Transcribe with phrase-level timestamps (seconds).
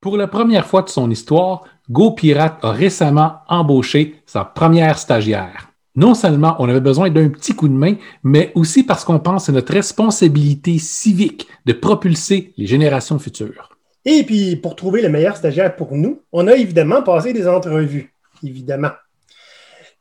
[0.00, 5.68] Pour la première fois de son histoire, GoPirate a récemment embauché sa première stagiaire.
[5.94, 9.50] Non seulement on avait besoin d'un petit coup de main, mais aussi parce qu'on pense
[9.50, 13.68] à notre responsabilité civique de propulser les générations futures.
[14.06, 18.14] Et puis, pour trouver le meilleur stagiaire pour nous, on a évidemment passé des entrevues.
[18.42, 18.92] Évidemment.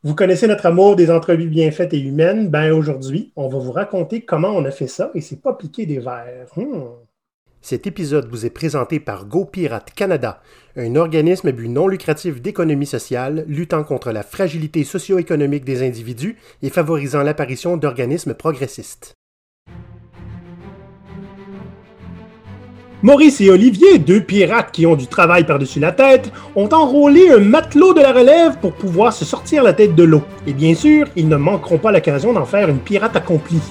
[0.02, 2.47] Vous connaissez notre amour des entrevues bien faites et humaines.
[2.47, 5.86] Ben aujourd'hui, on va vous raconter comment on a fait ça et c'est pas piquer
[5.86, 6.47] des verres.
[6.55, 6.86] Hmm.
[7.61, 10.41] Cet épisode vous est présenté par GoPirate Canada,
[10.77, 16.37] un organisme à but non lucratif d'économie sociale luttant contre la fragilité socio-économique des individus
[16.64, 19.14] et favorisant l'apparition d'organismes progressistes.
[23.01, 27.39] Maurice et Olivier, deux pirates qui ont du travail par-dessus la tête, ont enrôlé un
[27.39, 30.23] matelot de la relève pour pouvoir se sortir la tête de l'eau.
[30.47, 33.61] Et bien sûr, ils ne manqueront pas l'occasion d'en faire une pirate accomplie.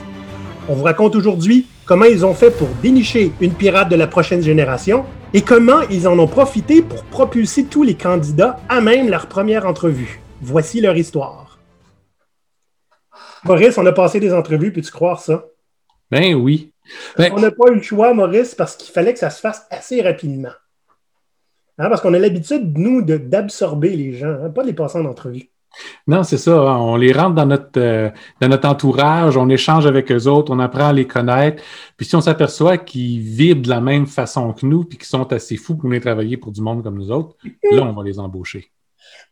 [0.70, 4.42] On vous raconte aujourd'hui comment ils ont fait pour dénicher une pirate de la prochaine
[4.42, 9.28] génération et comment ils en ont profité pour propulser tous les candidats à même leur
[9.28, 10.20] première entrevue.
[10.42, 11.58] Voici leur histoire.
[13.44, 15.46] Maurice, on a passé des entrevues, peux-tu croire ça?
[16.10, 16.70] Ben oui.
[17.16, 19.66] Ben, on n'a pas eu le choix, Maurice, parce qu'il fallait que ça se fasse
[19.70, 20.52] assez rapidement.
[21.78, 25.06] Hein, parce qu'on a l'habitude, nous, d'absorber les gens, hein, pas de les passer en
[25.06, 25.48] entrevue.
[26.06, 26.52] Non, c'est ça.
[26.52, 26.78] Hein.
[26.78, 30.58] On les rentre dans notre, euh, dans notre entourage, on échange avec eux autres, on
[30.58, 31.62] apprend à les connaître.
[31.96, 35.32] Puis si on s'aperçoit qu'ils vivent de la même façon que nous, puis qu'ils sont
[35.32, 37.36] assez fous pour venir travailler pour du monde comme nous autres,
[37.72, 38.70] là, on va les embaucher.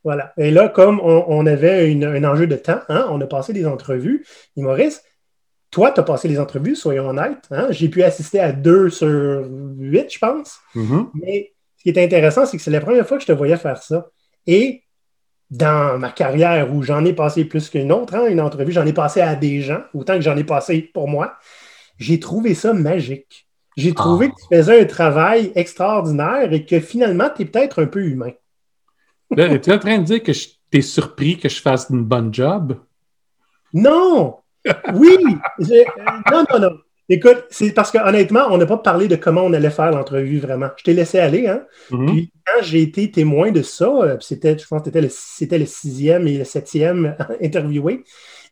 [0.04, 0.32] Voilà.
[0.36, 4.24] Et là, comme on, avait un enjeu de temps, on a passé des entrevues.
[4.56, 5.02] Et Maurice,
[5.70, 7.44] toi, tu as passé les entrevues, soyons honnêtes.
[7.50, 7.68] Hein?
[7.70, 9.08] J'ai pu assister à deux sur
[9.78, 10.58] huit, je pense.
[10.74, 11.08] Mm-hmm.
[11.14, 13.56] Mais ce qui est intéressant, c'est que c'est la première fois que je te voyais
[13.56, 14.08] faire ça.
[14.46, 14.84] Et
[15.50, 18.92] dans ma carrière où j'en ai passé plus qu'une autre, hein, une entrevue, j'en ai
[18.92, 21.36] passé à des gens, autant que j'en ai passé pour moi,
[21.98, 23.46] j'ai trouvé ça magique.
[23.76, 24.30] J'ai trouvé ah.
[24.30, 28.32] que tu faisais un travail extraordinaire et que finalement, tu es peut-être un peu humain.
[29.34, 32.32] tu es en train de dire que tu es surpris que je fasse une bonne
[32.32, 32.78] job?
[33.72, 34.36] Non!
[34.94, 35.16] Oui!
[35.60, 35.84] Euh,
[36.32, 36.78] non, non, non.
[37.08, 40.40] Écoute, c'est parce que honnêtement, on n'a pas parlé de comment on allait faire l'entrevue
[40.40, 40.70] vraiment.
[40.76, 41.64] Je t'ai laissé aller, hein?
[41.90, 42.06] Mm-hmm.
[42.06, 46.26] Puis quand j'ai été témoin de ça, euh, c'était, je pense que c'était le, sixième
[46.26, 48.02] et le septième interviewé,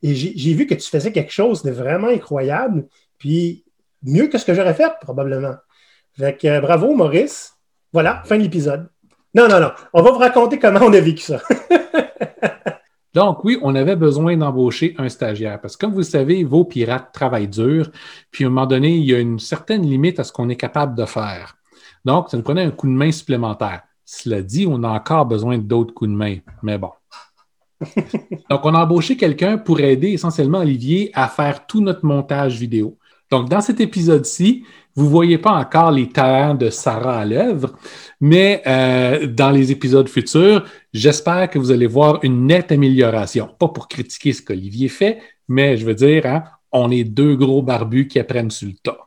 [0.02, 2.86] et j'ai vu que tu faisais quelque chose de vraiment incroyable,
[3.18, 3.64] puis
[4.02, 5.54] mieux que ce que j'aurais fait, probablement.
[6.16, 7.54] Fait que bravo, Maurice.
[7.92, 8.88] Voilà, fin de l'épisode.
[9.34, 9.72] Non, non, non.
[9.92, 11.40] On va vous raconter comment on a vécu ça.
[13.14, 16.64] Donc, oui, on avait besoin d'embaucher un stagiaire parce que, comme vous le savez, vos
[16.64, 17.90] pirates travaillent dur.
[18.32, 20.56] Puis, à un moment donné, il y a une certaine limite à ce qu'on est
[20.56, 21.56] capable de faire.
[22.04, 23.82] Donc, ça nous prenait un coup de main supplémentaire.
[24.04, 26.38] Cela dit, on a encore besoin d'autres coups de main.
[26.62, 26.90] Mais bon.
[28.50, 32.98] Donc, on a embauché quelqu'un pour aider essentiellement Olivier à faire tout notre montage vidéo.
[33.30, 34.64] Donc, dans cet épisode-ci,
[34.96, 37.72] vous ne voyez pas encore les talents de Sarah à l'œuvre,
[38.20, 43.48] mais euh, dans les épisodes futurs, j'espère que vous allez voir une nette amélioration.
[43.58, 45.18] Pas pour critiquer ce qu'Olivier fait,
[45.48, 48.98] mais je veux dire, hein, on est deux gros barbus qui apprennent sur le tas.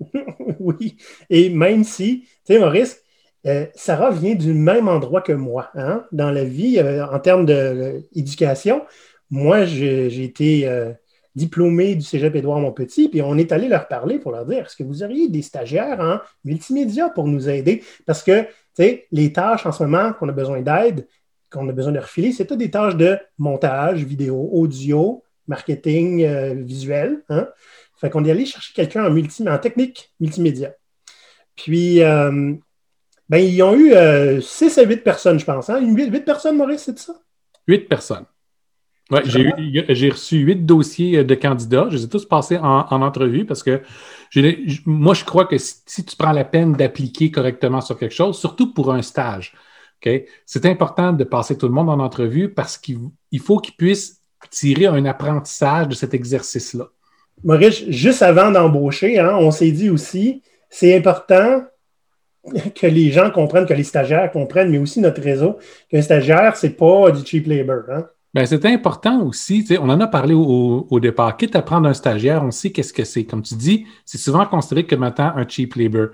[0.58, 0.96] oui,
[1.30, 3.00] et même si, tu sais, Maurice,
[3.46, 7.46] euh, Sarah vient du même endroit que moi hein, dans la vie euh, en termes
[7.46, 8.82] d'éducation.
[9.30, 10.68] Moi, j'ai été
[11.34, 14.76] diplômés du Cégep Édouard Montpetit, puis on est allé leur parler pour leur dire est-ce
[14.76, 17.82] que vous auriez des stagiaires en multimédia pour nous aider?
[18.06, 18.46] Parce que,
[18.78, 21.06] les tâches en ce moment qu'on a besoin d'aide,
[21.50, 26.54] qu'on a besoin de refiler, c'est toutes des tâches de montage, vidéo, audio, marketing euh,
[26.54, 27.22] visuel.
[27.28, 27.48] Hein?
[27.96, 30.74] Fait qu'on est allé chercher quelqu'un en, multi, en technique multimédia.
[31.54, 32.54] Puis, euh,
[33.28, 33.90] ben, ils ont eu
[34.42, 35.68] 6 euh, à 8 personnes, je pense.
[35.70, 35.80] Hein?
[35.80, 37.14] 8, 8 personnes, Maurice, c'est ça?
[37.68, 38.24] 8 personnes.
[39.12, 41.86] Oui, j'ai reçu huit dossiers euh, de candidats.
[41.90, 43.82] Je les ai tous passés en, entrevue parce que
[44.86, 48.72] moi, je crois que si, tu prends la peine d'appliquer correctement sur quelque chose, surtout
[48.72, 49.52] pour un stage,
[50.46, 54.20] c'est important de passer tout le monde en entrevue parce qu'il faut qu'ils puissent
[54.50, 56.88] tirer un apprentissage de cet exercice-là.
[57.44, 61.64] Maurice, juste avant d'embaucher, hein, on s'est dit aussi, c'est important
[62.74, 65.58] que les gens comprennent, que les stagiaires comprennent, mais aussi notre réseau,
[65.88, 67.82] qu'un stagiaire, c'est pas du cheap labor.
[67.88, 68.06] Hein?
[68.34, 71.36] Ben, c'est important aussi, on en a parlé au, départ.
[71.36, 73.24] Quitte à prendre un stagiaire, on sait qu'est-ce que c'est.
[73.24, 76.08] Comme tu dis, c'est souvent considéré comme étant un cheap labor.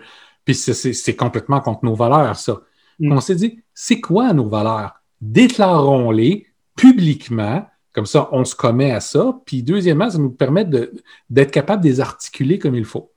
[0.44, 2.61] Puis c'est complètement contre nos valeurs, ça.
[2.99, 3.12] Mm.
[3.12, 4.94] On s'est dit, c'est quoi nos valeurs?
[5.20, 9.38] Déclarons-les publiquement, comme ça, on se commet à ça.
[9.47, 13.12] Puis deuxièmement, ça nous permet d'être capable de les articuler comme il faut.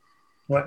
[0.48, 0.62] Ouais.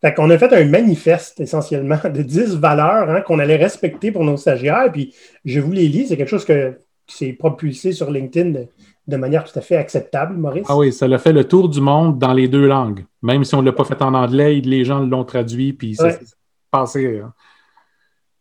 [0.00, 4.22] Fait qu'on a fait un manifeste essentiellement de 10 valeurs hein, qu'on allait respecter pour
[4.22, 4.92] nos stagiaires.
[4.92, 8.66] Puis je vous les lis, c'est quelque chose que s'est propulsé sur LinkedIn
[9.06, 10.66] de, manière tout à fait acceptable, Maurice?
[10.68, 13.04] Ah oui, ça l'a fait le tour du monde dans les deux langues.
[13.22, 16.10] Même si on ne l'a pas fait en anglais, les gens l'ont traduit, puis ça
[16.10, 16.24] s'est
[16.70, 17.20] passé.
[17.22, 17.32] Hein.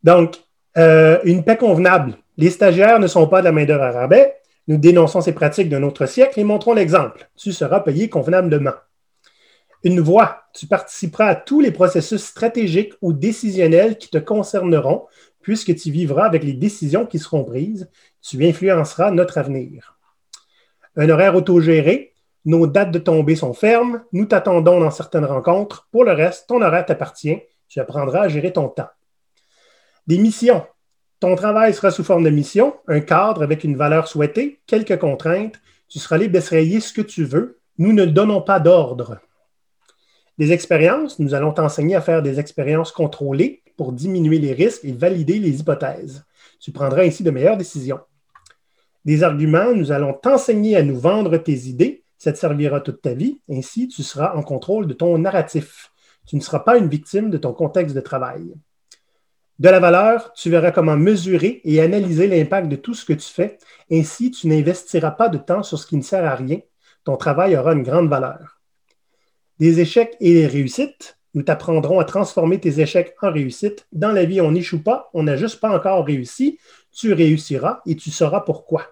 [0.03, 0.37] Donc,
[0.77, 2.17] euh, une paix convenable.
[2.37, 4.35] Les stagiaires ne sont pas de la main-d'œuvre à rabais.
[4.67, 7.29] Nous dénonçons ces pratiques d'un autre siècle et montrons l'exemple.
[7.35, 8.73] Tu seras payé convenablement.
[9.83, 10.43] Une voix.
[10.53, 15.03] Tu participeras à tous les processus stratégiques ou décisionnels qui te concerneront,
[15.43, 17.89] puisque tu vivras avec les décisions qui seront prises.
[18.21, 19.99] Tu influenceras notre avenir.
[20.95, 22.13] Un horaire autogéré.
[22.45, 24.03] Nos dates de tombée sont fermes.
[24.11, 25.87] Nous t'attendons dans certaines rencontres.
[25.91, 27.41] Pour le reste, ton horaire t'appartient.
[27.67, 28.89] Tu apprendras à gérer ton temps.
[30.07, 30.65] Des missions.
[31.19, 35.55] Ton travail sera sous forme de mission, un cadre avec une valeur souhaitée, quelques contraintes.
[35.87, 37.59] Tu seras libre d'essayer ce que tu veux.
[37.77, 39.19] Nous ne donnons pas d'ordre.
[40.37, 41.19] Des expériences.
[41.19, 45.59] Nous allons t'enseigner à faire des expériences contrôlées pour diminuer les risques et valider les
[45.59, 46.25] hypothèses.
[46.59, 47.99] Tu prendras ainsi de meilleures décisions.
[49.05, 49.73] Des arguments.
[49.73, 52.03] Nous allons t'enseigner à nous vendre tes idées.
[52.17, 53.41] Ça te servira toute ta vie.
[53.49, 55.91] Ainsi, tu seras en contrôle de ton narratif.
[56.25, 58.53] Tu ne seras pas une victime de ton contexte de travail
[59.59, 63.27] de la valeur, tu verras comment mesurer et analyser l'impact de tout ce que tu
[63.27, 63.57] fais.
[63.91, 66.59] Ainsi, tu n'investiras pas de temps sur ce qui ne sert à rien.
[67.03, 68.61] Ton travail aura une grande valeur.
[69.59, 71.17] Des échecs et des réussites.
[71.33, 73.87] Nous t'apprendrons à transformer tes échecs en réussites.
[73.91, 76.59] Dans la vie, on n'échoue pas, on n'a juste pas encore réussi.
[76.91, 78.87] Tu réussiras et tu sauras pourquoi.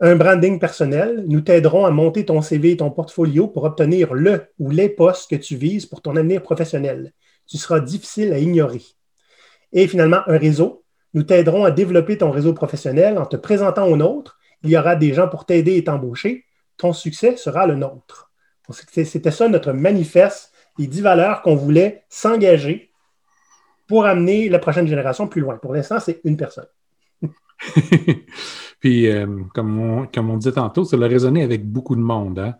[0.00, 1.24] Un branding personnel.
[1.28, 5.30] Nous t'aiderons à monter ton CV et ton portfolio pour obtenir le ou les postes
[5.30, 7.12] que tu vises pour ton avenir professionnel.
[7.46, 8.82] Tu seras difficile à ignorer.
[9.72, 10.84] Et finalement, un réseau.
[11.14, 14.38] Nous t'aiderons à développer ton réseau professionnel en te présentant au nôtre.
[14.64, 16.46] Il y aura des gens pour t'aider et t'embaucher.
[16.78, 18.32] Ton succès sera le nôtre.
[18.70, 22.90] C'était ça notre manifeste, les dix valeurs qu'on voulait s'engager
[23.86, 25.56] pour amener la prochaine génération plus loin.
[25.56, 26.66] Pour l'instant, c'est une personne.
[28.80, 32.38] Puis, euh, comme, on, comme, disait tantôt, ça a résonné avec beaucoup de monde.
[32.38, 32.54] Hein.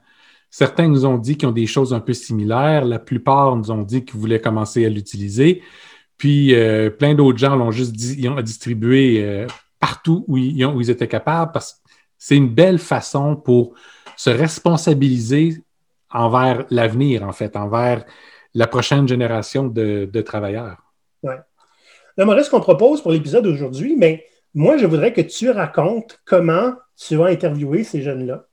[0.51, 2.85] Certains nous ont dit qu'ils ont des choses un peu similaires.
[2.85, 5.63] La plupart nous ont dit qu'ils voulaient commencer à l'utiliser.
[6.19, 9.47] Puis euh, plein d'autres gens l'ont juste dit, ont distribué euh,
[9.81, 11.79] partout où ils, où ils, étaient capables parce que
[12.19, 13.75] c'est une belle façon pour
[14.17, 15.63] se responsabiliser
[16.13, 18.05] envers l'avenir, en fait, envers
[18.55, 20.79] la prochaine génération de, travailleurs.
[21.23, 21.35] Oui.
[22.17, 26.75] Le Maurice, qu'on propose pour l'épisode d'aujourd'hui, mais moi, je voudrais que tu racontes comment
[26.97, 28.47] tu vas interviewer ces jeunes-là.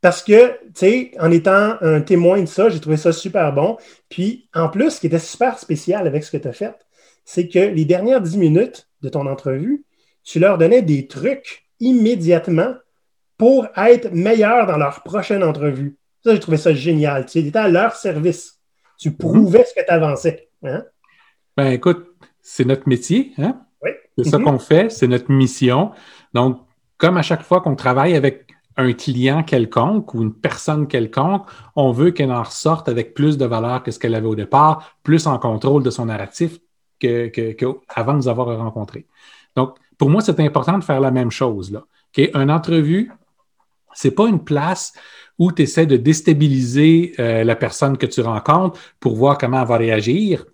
[0.00, 3.78] Parce que, tu sais, en étant un témoin de ça, j'ai trouvé ça super bon.
[4.08, 6.74] Puis, en plus, ce qui était super spécial avec ce que tu as fait,
[7.24, 9.84] c'est que les dernières dix minutes de ton entrevue,
[10.24, 12.74] tu leur donnais des trucs immédiatement
[13.38, 15.96] pour être meilleurs dans leur prochaine entrevue.
[16.24, 17.26] Ça, j'ai trouvé ça génial.
[17.26, 18.58] Tu étais à leur service.
[18.98, 19.16] Tu mhm.
[19.16, 20.48] prouvais ce que tu avançais.
[20.62, 20.84] Hein?
[21.56, 22.06] Ben, écoute,
[22.40, 23.32] c'est notre métier.
[23.38, 23.60] Hein?
[23.82, 23.90] Oui.
[24.16, 24.44] C'est ça mhm.
[24.44, 25.92] qu'on fait, c'est notre mission.
[26.32, 26.60] Donc,
[26.96, 31.92] comme à chaque fois qu'on travaille avec un client quelconque ou une personne quelconque, on
[31.92, 35.26] veut qu'elle en ressorte avec plus de valeur que ce qu'elle avait au départ, plus
[35.26, 36.58] en contrôle de son narratif,
[36.98, 39.06] qu'avant de nous avoir rencontrés.
[39.56, 41.70] Donc, pour moi, c'est important de faire la même chose.
[41.70, 41.84] Là.
[42.16, 43.12] Une entrevue,
[43.92, 44.92] ce n'est pas une place
[45.38, 49.68] où tu essaies de déstabiliser euh, la personne que tu rencontres pour voir comment elle
[49.68, 50.44] va réagir.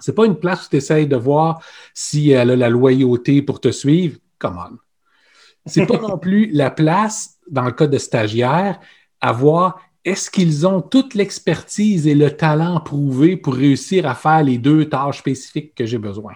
[0.00, 1.62] Ce n'est pas une place où tu essaies de voir
[1.92, 4.18] si elle a la loyauté pour te suivre.
[4.38, 4.78] Come on.
[5.68, 8.80] Ce n'est pas non plus la place, dans le cas de stagiaire,
[9.20, 14.42] à voir est-ce qu'ils ont toute l'expertise et le talent prouvé pour réussir à faire
[14.42, 16.32] les deux tâches spécifiques que j'ai besoin?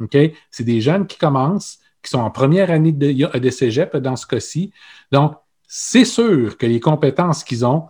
[0.00, 0.16] OK?
[0.50, 4.26] C'est des jeunes qui commencent, qui sont en première année de, de cégep dans ce
[4.26, 4.72] cas-ci.
[5.12, 7.86] Donc, c'est sûr que les compétences qu'ils ont,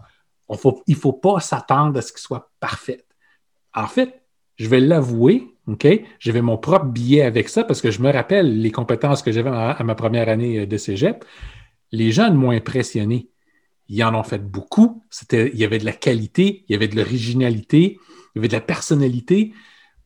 [0.49, 3.07] il ne faut pas s'attendre à ce qu'elles soient parfaites.
[3.75, 4.23] En fait,
[4.57, 5.87] je vais l'avouer, OK?
[6.19, 9.51] J'avais mon propre billet avec ça parce que je me rappelle les compétences que j'avais
[9.51, 11.25] à ma première année de cégep.
[11.91, 13.31] Les jeunes m'ont impressionné
[13.89, 15.03] ils en ont fait beaucoup.
[15.33, 18.55] Il y avait de la qualité, il y avait de l'originalité, il y avait de
[18.55, 19.53] la personnalité,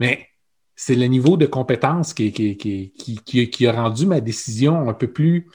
[0.00, 0.26] mais
[0.74, 5.48] c'est le niveau de compétence qui, a rendu ma décision un peu plus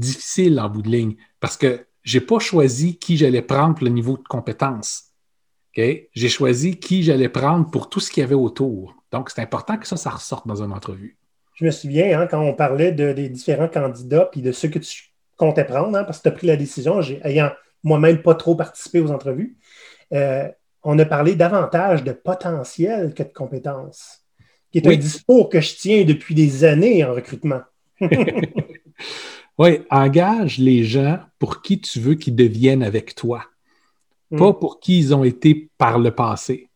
[0.00, 3.84] difficile en bout de ligne parce que je n'ai pas choisi qui j'allais prendre pour
[3.84, 5.04] le niveau de compétence.
[5.76, 8.96] J'ai choisi qui j'allais prendre pour tout ce qu'il y avait autour.
[9.12, 11.16] Donc, c'est important que ça, ça ressorte dans une entrevue.
[11.54, 15.10] Je me souviens, hein, quand on parlait des différents candidats puis de ceux que tu
[15.36, 17.50] comptais prendre, hein, parce que tu as pris la décision, ayant
[17.82, 19.56] moi-même pas trop participé aux entrevues,
[20.12, 20.48] euh,
[20.82, 24.20] on a parlé davantage de potentiel que de compétences,
[24.72, 27.60] qui est un discours que je tiens depuis des années en recrutement.
[29.58, 33.44] oui, engage les gens pour qui tu veux qu'ils deviennent avec toi,
[34.30, 34.38] hmm.
[34.38, 36.70] pas pour qui ils ont été par le passé.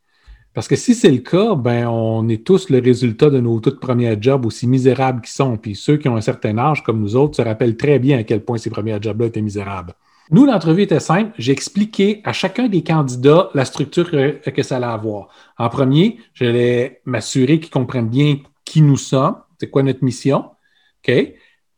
[0.54, 3.80] Parce que si c'est le cas, ben, on est tous le résultat de nos toutes
[3.80, 5.56] premiers jobs, aussi misérables qu'ils sont.
[5.56, 8.22] Puis ceux qui ont un certain âge, comme nous autres, se rappellent très bien à
[8.22, 9.94] quel point ces premiers jobs-là étaient misérables.
[10.30, 11.32] Nous, l'entrevue était simple.
[11.38, 15.28] J'ai expliqué à chacun des candidats la structure que, ça allait avoir.
[15.58, 20.50] En premier, j'allais m'assurer qu'ils comprennent bien qui nous sommes, c'est quoi notre mission.
[21.06, 21.14] OK?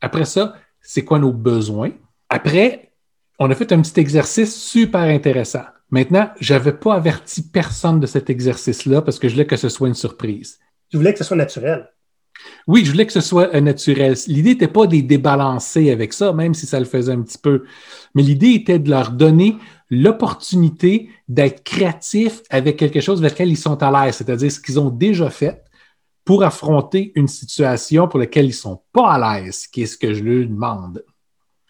[0.03, 0.55] Après ça,
[0.87, 1.91] c'est quoi nos besoins.
[2.29, 2.93] Après,
[3.39, 5.65] on a fait un petit exercice super intéressant.
[5.91, 9.69] Maintenant, je n'avais pas averti personne de cet exercice-là parce que je voulais que ce
[9.69, 10.59] soit une surprise.
[10.93, 11.89] Je voulais que ce soit naturel.
[12.67, 14.15] Oui, je voulais que ce soit euh, naturel.
[14.27, 17.39] L'idée n'était pas de les débalancer avec ça, même si ça le faisait un petit
[17.39, 17.65] peu.
[18.15, 19.57] Mais l'idée était de leur donner
[19.91, 24.81] l'opportunité d'être créatifs avec quelque chose avec lequel ils sont à l'aise, c'est-à-dire ce qu'ils
[24.81, 25.63] ont déjà fait
[26.27, 29.97] pour affronter une situation pour laquelle ils ne sont pas à l'aise, qui est ce
[29.97, 31.05] que je leur demande.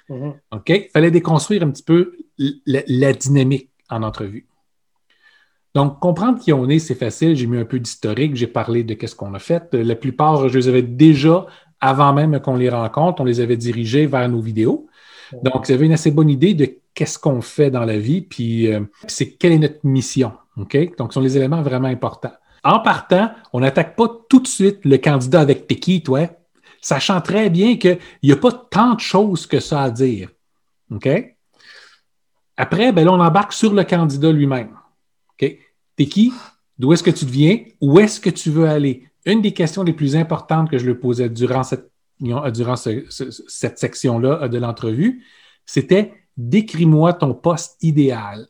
[0.08, 0.34] Mm-hmm.
[0.52, 0.68] OK?
[0.70, 2.16] Il fallait déconstruire un petit peu
[2.66, 4.48] la, dynamique en entrevue.
[5.74, 7.36] Donc, comprendre qui on est, c'est facile.
[7.36, 9.74] J'ai mis un peu d'historique, j'ai parlé de qu'est-ce qu'on a fait.
[9.74, 11.44] La plupart, je les avais déjà,
[11.78, 14.88] avant même qu'on les rencontre, on les avait dirigés vers nos vidéos.
[15.42, 18.72] Donc, vous avez une assez bonne idée de qu'est-ce qu'on fait dans la vie, puis
[18.72, 20.32] euh, c'est quelle est notre mission.
[20.56, 20.96] OK?
[20.96, 22.32] Donc, ce sont les éléments vraiment importants.
[22.66, 26.26] En partant, on n'attaque pas tout de suite le candidat avec t'es qui, toi,
[26.80, 30.30] sachant très bien qu'il n'y a pas tant de choses que ça à dire.
[30.90, 31.08] OK?
[32.56, 34.76] Après, ben là, on embarque sur le candidat lui-même.
[35.30, 35.58] OK?
[35.94, 36.32] T'es qui?
[36.76, 37.60] D'où est-ce que tu viens?
[37.80, 39.08] Où est-ce que tu veux aller?
[39.26, 44.48] Une des questions les plus importantes que je lui posais durant cette, durant cette section-là
[44.48, 45.24] de l'entrevue,
[45.66, 48.48] c'était décris-moi ton poste idéal.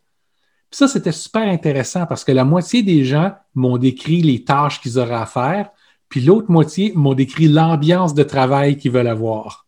[0.71, 4.81] Puis ça, c'était super intéressant parce que la moitié des gens m'ont décrit les tâches
[4.81, 5.71] qu'ils auraient à faire,
[6.09, 9.67] puis l'autre moitié m'ont décrit l'ambiance de travail qu'ils veulent avoir.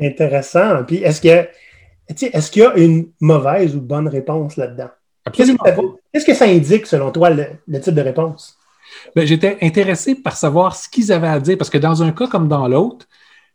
[0.00, 0.84] Intéressant.
[0.84, 1.48] Puis est-ce qu'il y, a,
[2.08, 4.90] est qu'il y a une mauvaise ou bonne réponse là-dedans?
[5.32, 8.56] Qu'est-ce que, ça indique, selon toi, le, type de réponse?
[9.14, 12.28] Ben, j'étais intéressé par savoir ce qu'ils avaient à dire, parce que dans un cas
[12.28, 13.08] comme dans l'autre,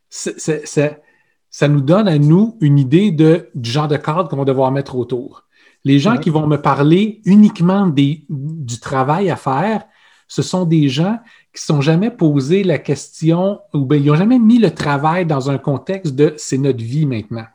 [0.10, 4.72] ça nous donne à nous une idée de, du genre de cadre qu'on va devoir
[4.72, 5.46] mettre autour.
[5.84, 9.84] Les gens qui vont me parler uniquement des, du travail à faire,
[10.28, 11.20] ce sont des gens
[11.54, 15.26] qui ne sont jamais posé la question, ou bien ils n'ont jamais mis le travail
[15.26, 17.48] dans un contexte de c'est notre vie maintenant.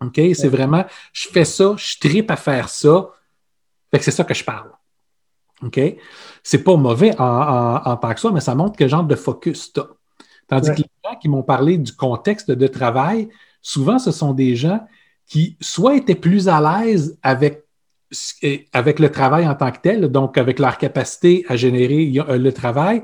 [0.00, 0.20] OK?
[0.34, 3.10] C'est vraiment, je fais ça, je tripe à faire ça.
[3.90, 4.70] Fait que c'est ça que je parle.
[5.62, 5.80] OK?
[6.42, 9.80] C'est pas mauvais en, tant que ça, mais ça montre quel genre de focus tu
[9.80, 9.88] as.
[10.46, 13.28] Tandis que les gens qui m'ont parlé du contexte de travail,
[13.62, 14.80] souvent, ce sont des gens
[15.26, 17.64] qui soit étaient plus à l'aise avec,
[18.72, 22.52] avec le travail en tant que tel, donc avec leur capacité à générer euh, le
[22.52, 23.02] travail,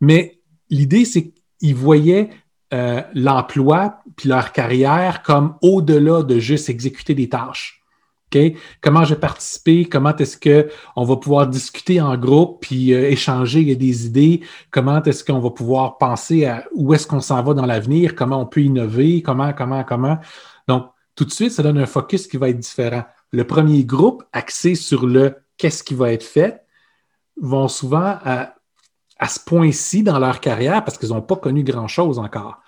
[0.00, 0.38] mais
[0.70, 2.30] l'idée, c'est qu'ils voyaient
[2.72, 7.82] euh, l'emploi puis leur carrière comme au-delà de juste exécuter des tâches.
[8.80, 9.84] Comment je vais participer?
[9.84, 13.76] Comment est-ce qu'on va pouvoir discuter en groupe puis euh, échanger?
[13.76, 14.40] Des idées?
[14.70, 18.14] Comment est-ce qu'on va pouvoir penser à où est-ce qu'on s'en va dans l'avenir?
[18.14, 19.22] Comment on peut innover?
[19.22, 20.18] Comment, comment, comment?
[20.66, 23.04] Donc, tout de suite, ça donne un focus qui va être différent.
[23.30, 26.64] Le premier groupe, axé sur le qu'est-ce qui va être fait,
[27.40, 28.54] vont souvent à,
[29.18, 32.60] à ce point-ci dans leur carrière, parce qu'ils n'ont pas connu grand-chose encore,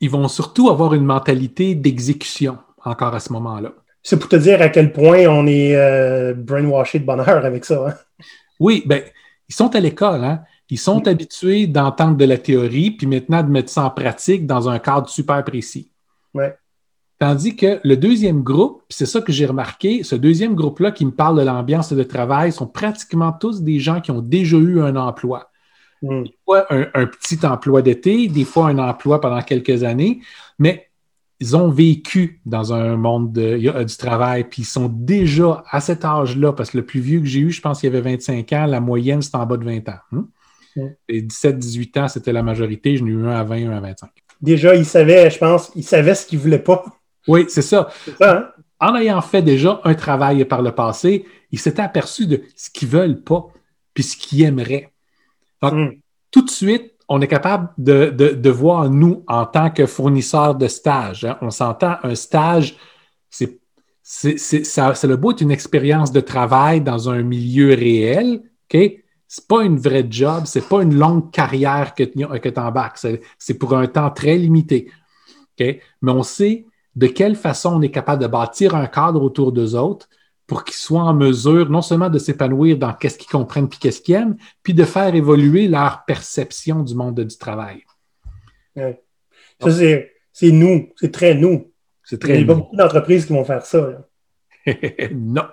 [0.00, 3.72] ils vont surtout avoir une mentalité d'exécution encore à ce moment-là.
[4.02, 7.88] C'est pour te dire à quel point on est euh, brainwashed de bonheur avec ça.
[7.88, 7.94] Hein?
[8.58, 9.02] Oui, ben,
[9.48, 10.42] ils sont à l'école, hein?
[10.70, 14.68] Ils sont habitués d'entendre de la théorie, puis maintenant de mettre ça en pratique dans
[14.68, 15.92] un cadre super précis.
[16.32, 16.56] Ouais.
[17.22, 21.12] Tandis que le deuxième groupe, c'est ça que j'ai remarqué, ce deuxième groupe-là qui me
[21.12, 24.96] parle de l'ambiance de travail sont pratiquement tous des gens qui ont déjà eu un
[24.96, 25.52] emploi.
[26.02, 26.24] Hmm.
[26.24, 30.18] Des fois, un, petit emploi d'été, des fois un emploi pendant quelques années,
[30.58, 30.88] mais
[31.38, 36.52] ils ont vécu dans un monde du travail, puis ils sont déjà à cet âge-là,
[36.52, 38.66] parce que le plus vieux que j'ai eu, je pense qu'il y avait 25 ans,
[38.66, 40.00] la moyenne, c'était en bas de 20 ans.
[40.10, 40.26] Hein.
[40.74, 40.88] Hmm.
[41.08, 44.10] Et 17-18 ans, c'était la majorité, j'en ai eu un à 20, un à 25.
[44.40, 46.84] Déjà, ils savaient, je pense, ils savaient ce qu'ils ne voulaient pas.
[47.28, 47.88] Oui, c'est ça.
[48.20, 48.48] Hein?
[48.80, 52.88] En ayant fait déjà un travail par le passé, ils s'étaient aperçus de ce qu'ils
[52.88, 53.46] ne veulent pas,
[53.94, 54.92] puis ce qu'ils aimeraient.
[55.60, 55.90] Donc, hmm.
[56.30, 61.24] tout de suite, on est capable de, voir, nous, en tant que fournisseurs de stage,
[61.24, 62.76] hein, on s'entend, un stage,
[63.30, 63.60] c'est
[64.04, 68.80] c'est le beau d'une expérience de travail dans un milieu réel, OK?
[69.28, 72.98] C'est pas une vraie job, c'est pas une longue carrière que, que tu embarques,
[73.38, 74.90] c'est pour un temps très limité.
[75.58, 75.78] OK?
[76.02, 79.74] Mais on sait de quelle façon on est capable de bâtir un cadre autour d'eux
[79.74, 80.08] autres
[80.46, 84.02] pour qu'ils soient en mesure non seulement de s'épanouir dans qu'est-ce qu'ils comprennent puis qu'est-ce
[84.02, 87.84] qu'ils aiment, puis de faire évoluer leur perception du monde du travail.
[88.76, 91.72] Ça, c'est nous, c'est très nous.
[92.04, 94.06] C'est très Il y a beaucoup d'entreprises qui vont faire ça.
[95.12, 95.46] non.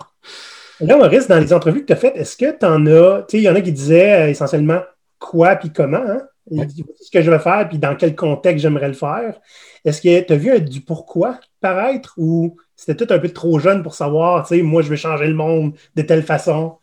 [0.82, 3.32] Là, Maurice, dans les entrevues que tu as faites, est-ce que tu en as, tu
[3.32, 4.82] sais, il y en a qui disaient euh, essentiellement
[5.20, 6.22] quoi puis comment, hein?
[6.50, 9.40] Ce que je vais faire, puis dans quel contexte j'aimerais le faire.
[9.86, 13.84] Est-ce que tu as vu du pourquoi paraître ou c'était tout un peu trop jeune
[13.84, 16.78] pour savoir, tu sais, moi, je vais changer le monde de telle façon?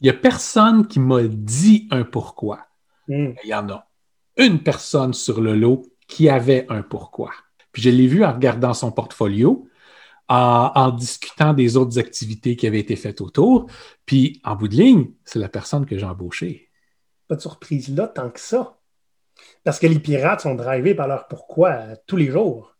[0.00, 2.66] Il n'y a personne qui m'a dit un pourquoi.
[3.08, 3.32] Hmm.
[3.44, 3.86] Il y en a.
[4.36, 7.30] une personne sur le lot qui avait un pourquoi.
[7.72, 9.68] Puis je l'ai vu en regardant son portfolio,
[10.28, 13.66] en, discutant des autres activités qui avaient été faites autour.
[14.06, 16.63] Puis en bout de ligne, c'est la personne que j'ai embauchée.
[17.34, 18.78] Pas de surprise là tant que ça.
[19.64, 22.76] Parce que les pirates sont drivés par leur pourquoi euh, tous les jours.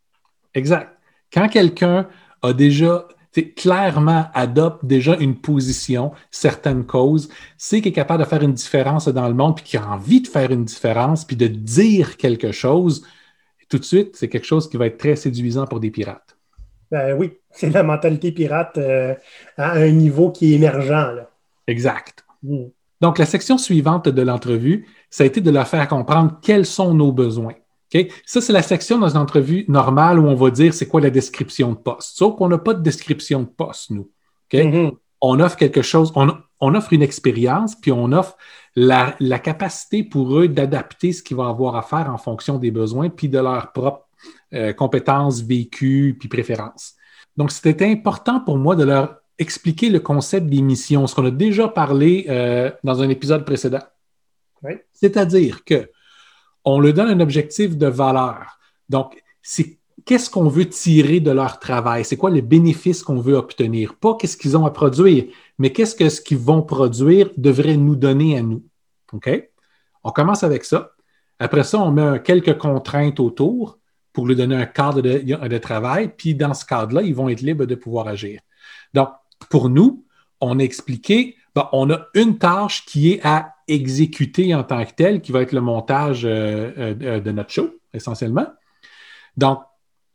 [0.55, 0.97] Exact.
[1.33, 2.09] Quand quelqu'un
[2.41, 3.09] a déjà
[3.57, 9.09] clairement adopte déjà une position, certaines causes, c'est qu'il est capable de faire une différence
[9.09, 12.53] dans le monde, puis qui a envie de faire une différence, puis de dire quelque
[12.53, 13.05] chose,
[13.69, 16.39] tout de suite, c'est quelque chose qui va être très séduisant pour des pirates.
[16.93, 19.17] Ben oui, c'est la mentalité pirate euh,
[19.57, 21.27] à un niveau qui est émergent.
[21.67, 22.25] Exact.
[22.45, 22.67] Mm.
[23.05, 26.95] Donc, la section suivante de l'entrevue, ça a été de leur faire comprendre quels sont
[26.95, 27.53] nos besoins.
[28.25, 31.11] Ça, c'est la section dans une entrevue normale où on va dire c'est quoi la
[31.11, 32.17] description de poste.
[32.17, 34.11] Sauf qu'on n'a pas de description de poste, nous.
[34.51, 34.97] Mm-hmm.
[35.21, 38.39] On offre quelque chose, on, offre une expérience, puis on offre
[38.75, 43.11] la, capacité pour eux d'adapter ce qu'ils vont avoir à faire en fonction des besoins,
[43.11, 44.09] puis de leurs propres
[44.55, 46.95] euh, compétences, vécus, puis préférences.
[47.37, 51.31] Donc, c'était important pour moi de leur expliquer le concept des missions, ce qu'on a
[51.31, 53.83] déjà parlé euh, dans un épisode précédent.
[54.93, 55.91] C'est-à-dire que
[56.65, 58.59] on leur donne un objectif de valeur.
[58.89, 62.05] Donc, c'est qu'est-ce qu'on veut tirer de leur travail?
[62.05, 63.95] C'est quoi le bénéfice qu'on veut obtenir?
[63.97, 65.25] Pas qu'est-ce qu'ils ont à produire,
[65.59, 68.65] mais qu'est-ce que ce qu'ils vont produire devrait nous donner à nous.
[69.13, 69.51] OK?
[70.03, 70.93] On commence avec ça.
[71.39, 73.79] Après ça, on met quelques contraintes autour
[74.13, 76.13] pour lui donner un cadre de, de travail.
[76.17, 78.41] Puis dans ce cadre-là, ils vont être libres de pouvoir agir.
[78.93, 79.09] Donc,
[79.47, 80.05] pour nous,
[80.41, 84.93] on a expliqué, ben, on a une tâche qui est à exécuter en tant que
[84.93, 88.47] telle, qui va être le montage euh, euh, de notre show, essentiellement.
[89.37, 89.61] Donc,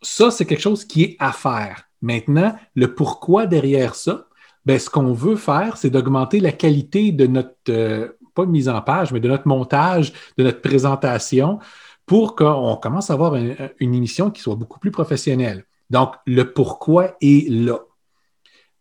[0.02, 1.90] ça, c'est quelque chose qui est à faire.
[2.02, 4.28] Maintenant, le pourquoi derrière ça,
[4.66, 8.82] ben, ce qu'on veut faire, c'est d'augmenter la qualité de notre, euh, pas mise en
[8.82, 11.60] page, mais de notre montage, de notre présentation,
[12.06, 15.66] pour qu'on commence à avoir une émission qui soit beaucoup plus professionnelle.
[15.90, 17.80] Donc, le pourquoi est là.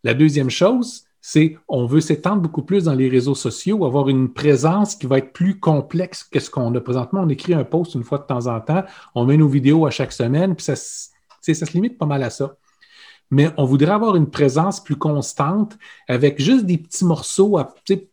[0.09, 4.33] La deuxième chose, c'est on veut s'étendre beaucoup plus dans les réseaux sociaux, avoir une
[4.33, 7.21] présence qui va être plus complexe que ce qu'on a présentement.
[7.21, 9.91] On écrit un post une fois de temps en temps, on met nos vidéos à
[9.91, 12.57] chaque semaine, puis ça, ça se limite pas mal à ça.
[13.31, 15.77] Mais on voudrait avoir une présence plus constante
[16.09, 18.09] avec juste des petits morceaux, tu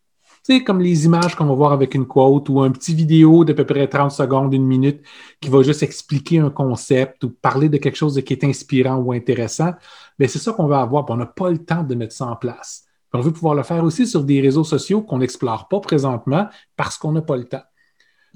[0.53, 3.53] sais, comme les images qu'on va voir avec une quote ou un petit vidéo d'à
[3.53, 5.01] peu près 30 secondes, une minute,
[5.41, 9.11] qui va juste expliquer un concept ou parler de quelque chose qui est inspirant ou
[9.11, 9.73] intéressant.
[10.19, 12.35] Mais c'est ça qu'on veut avoir, on n'a pas le temps de mettre ça en
[12.35, 16.47] place on veut pouvoir le faire aussi sur des réseaux sociaux qu'on n'explore pas présentement
[16.75, 17.63] parce qu'on n'a pas le temps.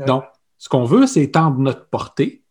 [0.06, 0.24] Donc,
[0.58, 2.44] ce qu'on veut, c'est étendre notre portée.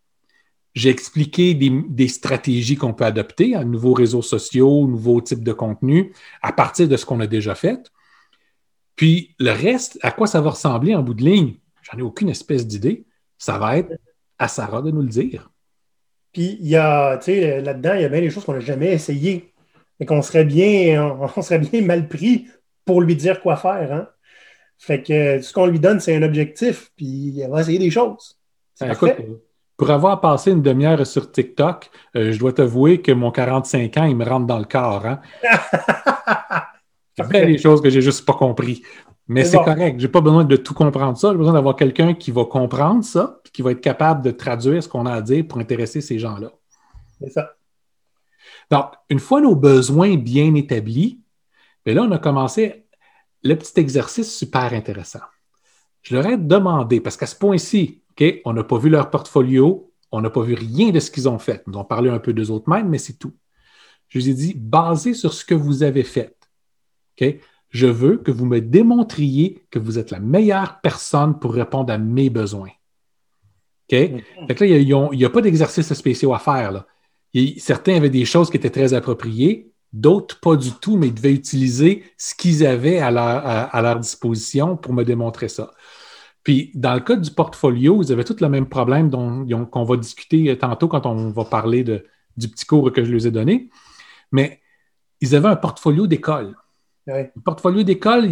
[0.74, 6.12] J'ai expliqué des, stratégies qu'on peut adopter à nouveaux réseaux sociaux, nouveaux types de contenus
[6.42, 7.90] à partir de ce qu'on a déjà fait.
[8.98, 12.28] Puis le reste, à quoi ça va ressembler en bout de ligne, j'en ai aucune
[12.28, 13.06] espèce d'idée.
[13.38, 13.92] Ça va être
[14.40, 15.50] à Sarah de nous le dire.
[16.32, 18.60] Puis il y a, tu sais, là-dedans, il y a bien des choses qu'on n'a
[18.60, 19.54] jamais essayées
[20.00, 22.48] et qu'on serait bien, on serait bien mal pris
[22.84, 23.92] pour lui dire quoi faire.
[23.92, 24.08] Hein?
[24.78, 28.36] Fait que ce qu'on lui donne, c'est un objectif, puis elle va essayer des choses.
[28.80, 29.14] Écoute,
[29.76, 34.04] pour avoir passé une demi-heure sur TikTok, euh, je dois t'avouer que mon 45 ans,
[34.06, 35.06] il me rentre dans le corps.
[35.06, 35.20] Hein?
[37.18, 38.82] Il y a des choses que j'ai juste pas compris.
[39.26, 39.76] Mais c'est correct.
[39.76, 40.00] correct.
[40.00, 41.30] J'ai pas besoin de tout comprendre ça.
[41.32, 44.88] J'ai besoin d'avoir quelqu'un qui va comprendre ça, qui va être capable de traduire ce
[44.88, 46.50] qu'on a à dire pour intéresser ces gens-là.
[47.20, 47.52] C'est ça.
[48.70, 51.20] Donc, une fois nos besoins bien établis,
[51.84, 52.86] bien là, on a commencé
[53.42, 55.20] le petit exercice super intéressant.
[56.02, 59.92] Je leur ai demandé, parce qu'à ce point-ci, OK, on n'a pas vu leur portfolio,
[60.10, 61.62] on n'a pas vu rien de ce qu'ils ont fait.
[61.66, 63.34] Ils nous ont parlé un peu d'eux autres mêmes, mais c'est tout.
[64.08, 66.34] Je vous ai dit, basé sur ce que vous avez fait,
[67.70, 71.98] Je veux que vous me démontriez que vous êtes la meilleure personne pour répondre à
[71.98, 72.70] mes besoins.
[73.90, 74.22] Mm-hmm.
[74.46, 76.72] Fait que là, il n'y a, a, pas d'exercice spécial à faire.
[76.72, 76.86] Là
[77.58, 81.32] certains avaient des choses qui étaient très appropriées, d'autres pas du tout, mais ils devaient
[81.32, 85.72] utiliser ce qu'ils avaient à leur, disposition pour me démontrer ça.
[86.42, 90.56] Puis, dans le cas du portfolio, ils avaient tous le même problème qu'on va discuter
[90.56, 93.68] tantôt quand on va parler du petit cours que je les ai donné.
[94.32, 94.60] Mais
[95.20, 96.54] ils avaient un portfolio d'école.
[97.08, 98.28] Le portfolio d'école,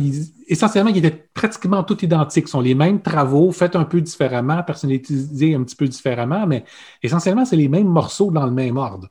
[0.49, 2.47] essentiellement, il était pratiquement tout identique.
[2.47, 6.65] Ce sont les mêmes travaux, faits un peu différemment, personnalisés un petit peu différemment, mais
[7.03, 9.09] essentiellement, c'est les mêmes morceaux dans le même ordre.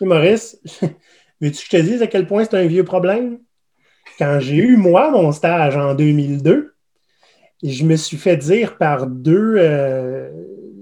[0.00, 0.56] Maurice,
[1.40, 3.38] veux-tu que je te dise à quel point c'est un vieux problème?
[4.18, 6.74] Quand j'ai eu, moi, mon stage en 2002,
[7.64, 10.30] je me suis fait dire par deux, euh,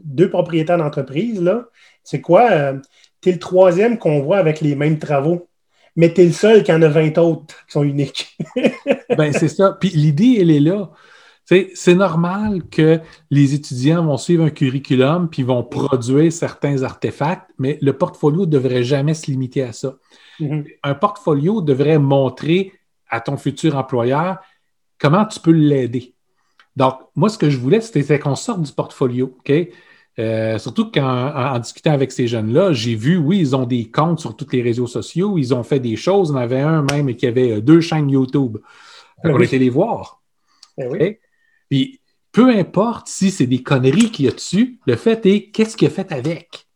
[0.04, 1.68] deux propriétaires d'entreprise, là,
[2.04, 2.50] c'est quoi?
[2.50, 2.78] Euh,
[3.22, 5.49] tu es le troisième qu'on voit avec les mêmes travaux?
[6.00, 8.34] Mais tu es le seul qui en a 20 autres qui sont uniques.
[9.18, 9.76] ben, c'est ça.
[9.78, 10.90] Puis l'idée, elle est là.
[11.74, 17.76] C'est normal que les étudiants vont suivre un curriculum puis vont produire certains artefacts, mais
[17.82, 19.96] le portfolio ne devrait jamais se limiter à ça.
[20.40, 20.64] Mm-hmm.
[20.84, 22.72] Un portfolio devrait montrer
[23.10, 24.38] à ton futur employeur
[24.98, 26.14] comment tu peux l'aider.
[26.76, 29.36] Donc, moi, ce que je voulais, c'était qu'on sorte du portfolio.
[29.40, 29.52] OK?
[30.20, 34.20] Euh, surtout qu'en en, discutant avec ces jeunes-là, j'ai vu, oui, ils ont des comptes
[34.20, 36.30] sur tous les réseaux sociaux, ils ont fait des choses.
[36.30, 38.58] On avait un même qui avait euh, deux chaînes YouTube.
[39.24, 40.20] on était les voir.
[40.76, 41.14] Ben
[41.70, 42.00] Puis,
[42.32, 45.88] peu importe si c'est des conneries qu'il y a dessus, le fait est qu'est-ce qu'il
[45.88, 46.66] a fait avec?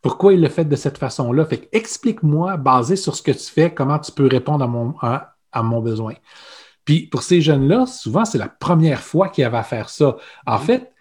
[0.00, 1.44] Pourquoi il l'a fait de cette façon-là?
[1.44, 5.62] Fait explique-moi, basé sur ce que tu fais, comment tu peux répondre à mon, à
[5.62, 6.14] mon besoin.
[6.84, 10.16] Puis pour ces jeunes-là, souvent, c'est la première fois qu'ils avaient à faire ça.
[10.46, 10.64] En mhm.
[10.64, 10.92] fait,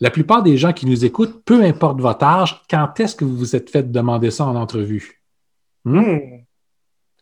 [0.00, 3.36] la plupart des gens qui nous écoutent, peu importe votre âge, quand est-ce que vous
[3.36, 5.22] vous êtes fait demander ça en entrevue?
[5.84, 6.18] Hmm?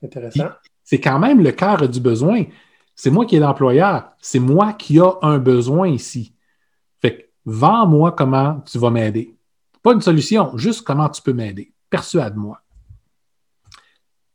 [0.02, 0.48] Intéressant.
[0.82, 2.44] C'est quand même le cœur du besoin.
[2.94, 4.10] C'est moi qui est l'employeur.
[4.20, 6.34] C'est moi qui a un besoin ici.
[7.00, 9.36] Fait que, vends-moi comment tu vas m'aider.
[9.82, 11.72] Pas une solution, juste comment tu peux m'aider.
[11.90, 12.60] Persuade-moi.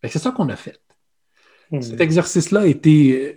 [0.03, 0.79] C'est ça qu'on a fait.
[1.71, 1.81] Hmm.
[1.81, 3.35] Cet exercice-là a été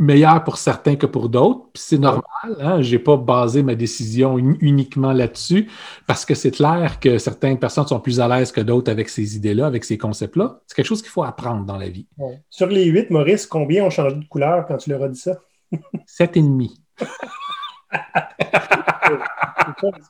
[0.00, 1.68] meilleur pour certains que pour d'autres.
[1.74, 2.22] Puis c'est normal,
[2.58, 2.80] hein?
[2.80, 5.70] je n'ai pas basé ma décision uniquement là-dessus
[6.06, 9.36] parce que c'est clair que certaines personnes sont plus à l'aise que d'autres avec ces
[9.36, 10.60] idées-là, avec ces concepts-là.
[10.66, 12.06] C'est quelque chose qu'il faut apprendre dans la vie.
[12.48, 15.38] Sur les huit, Maurice, combien ont changé de couleur quand tu leur as dit ça?
[16.06, 16.82] Sept et demi.
[16.98, 17.08] c'est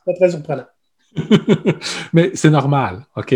[0.05, 0.65] pas très surprenant.
[2.13, 3.35] Mais c'est normal, OK?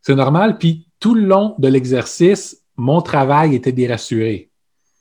[0.00, 0.56] C'est normal.
[0.56, 3.72] Puis tout le long de l'exercice, mon travail était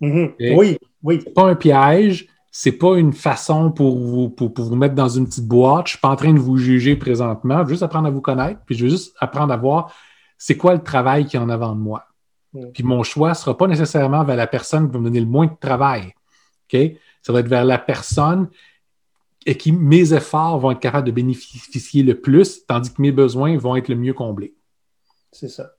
[0.02, 0.36] dérassuré.
[0.40, 0.58] Mm-hmm.
[0.58, 1.22] Oui, oui.
[1.24, 5.26] C'est pas un piège, c'est pas une façon pour vous, pour, vous mettre dans une
[5.26, 5.88] petite boîte.
[5.88, 7.60] Je suis pas en train de vous juger présentement.
[7.60, 9.94] Je veux juste apprendre à vous connaître, puis je veux juste apprendre à voir
[10.38, 12.06] c'est quoi le travail qui est en avant de moi.
[12.54, 12.72] Mm.
[12.74, 15.26] Puis mon choix ne sera pas nécessairement vers la personne qui va me donner le
[15.26, 16.14] moins de travail.
[17.22, 18.50] Ça va être vers la personne
[19.46, 23.58] et qui mes efforts vont être capables de bénéficier le plus, tandis que mes besoins
[23.58, 24.56] vont être le mieux comblés.
[25.32, 25.72] C'est ça.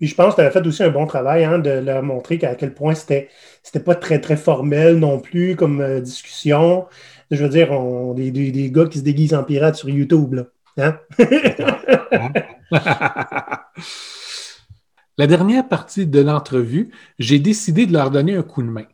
[0.00, 2.54] Je pense que tu avais fait aussi un bon travail hein, de leur montrer à
[2.54, 3.28] quel point c'était
[3.62, 6.86] c'était pas très, très formel non plus comme euh, discussion.
[7.30, 10.34] Je veux dire, on, des, des, gars qui se déguisent en pirates sur YouTube.
[10.34, 10.44] Là.
[10.76, 10.98] Hein?
[15.16, 18.86] La dernière partie de l'entrevue, j'ai décidé de leur donner un coup de main.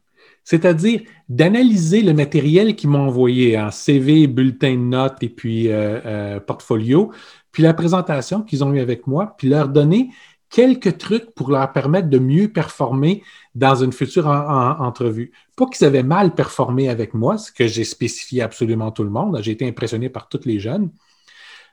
[0.44, 6.00] C'est-à-dire d'analyser le matériel qu'ils m'ont envoyé en CV, bulletin de notes et puis euh,
[6.04, 7.12] euh, portfolio,
[7.52, 10.10] puis la présentation qu'ils ont eu avec moi, puis leur donner
[10.50, 13.22] quelques trucs pour leur permettre de mieux performer
[13.54, 15.32] dans une future entrevue.
[15.56, 19.38] Pas qu'ils avaient mal performé avec moi, ce que j'ai spécifié absolument tout le monde.
[19.42, 20.90] J'ai été impressionné par tous les jeunes.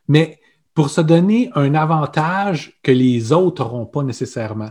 [0.07, 0.39] Mais
[0.73, 4.69] pour se donner un avantage que les autres n'auront pas nécessairement.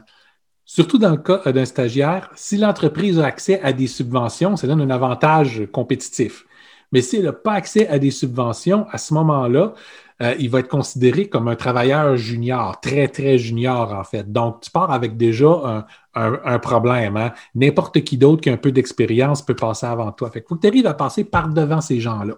[0.65, 4.81] Surtout dans le cas d'un stagiaire, si l'entreprise a accès à des subventions, ça donne
[4.81, 6.45] un avantage compétitif.
[6.93, 9.75] Mais s'il n'a pas accès à des subventions, à ce moment-là,
[10.23, 14.31] euh, il va être considéré comme un travailleur junior, très, très junior en fait.
[14.33, 17.17] Donc, tu pars avec déjà un, problème.
[17.17, 17.33] Hein.
[17.55, 20.31] N'importe qui d'autre qui a un peu d'expérience peut passer avant toi.
[20.31, 22.35] Fait faut que tu arrives à passer par devant ces gens-là.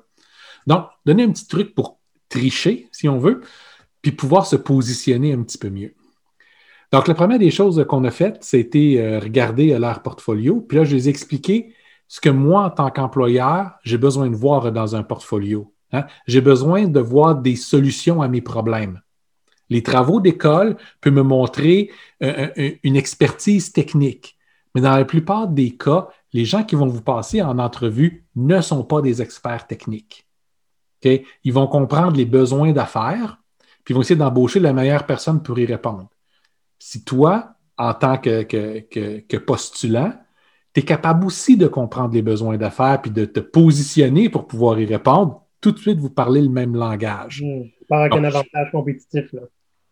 [0.67, 3.41] Donc, donner un petit truc pour tricher, si on veut,
[4.03, 5.95] puis pouvoir se positionner un petit peu mieux.
[6.91, 10.61] Donc, la première des choses qu'on a faites, c'était euh, regarder leur portfolio.
[10.61, 11.15] Puis là, je les ai
[12.09, 15.73] ce que moi, en tant qu'employeur, j'ai besoin de voir dans un portfolio.
[15.93, 16.07] Hein?
[16.27, 19.01] J'ai besoin de voir des solutions à mes problèmes.
[19.71, 21.91] Les travaux d'école peuvent me montrer
[22.23, 24.39] euh, euh, une expertise technique,
[24.75, 28.61] mais dans la plupart des cas, les gens qui vont vous passer en entrevue ne
[28.61, 30.27] sont pas des experts techniques.
[31.05, 33.41] Ils vont comprendre les besoins d'affaires,
[33.85, 36.09] puis ils vont essayer d'embaucher la meilleure personne pour y répondre.
[36.79, 40.13] Si toi, en tant que, que postulant,
[40.75, 44.79] tu es capable aussi de comprendre les besoins d'affaires puis de te positionner pour pouvoir
[44.81, 47.43] y répondre, tout de suite, vous parlez le même langage.
[47.43, 47.65] Hmm.
[47.89, 49.33] Par avec un avantage compétitif.
[49.33, 49.43] Là.